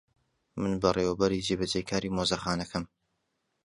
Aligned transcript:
من 0.61 0.71
بەڕێوەبەری 0.81 1.45
جێبەجێکاری 1.47 2.13
مۆزەخانەکەم. 2.15 2.85